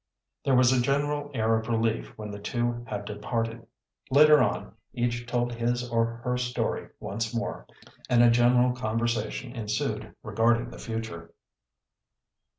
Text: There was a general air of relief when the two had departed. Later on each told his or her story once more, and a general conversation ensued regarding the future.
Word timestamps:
There 0.43 0.55
was 0.55 0.71
a 0.73 0.81
general 0.81 1.29
air 1.35 1.55
of 1.59 1.67
relief 1.69 2.07
when 2.15 2.31
the 2.31 2.39
two 2.39 2.83
had 2.87 3.05
departed. 3.05 3.67
Later 4.09 4.41
on 4.41 4.73
each 4.93 5.27
told 5.27 5.53
his 5.53 5.87
or 5.91 6.07
her 6.23 6.37
story 6.39 6.89
once 6.99 7.35
more, 7.35 7.67
and 8.09 8.23
a 8.23 8.31
general 8.31 8.73
conversation 8.73 9.55
ensued 9.55 10.15
regarding 10.23 10.71
the 10.71 10.79
future. 10.79 11.35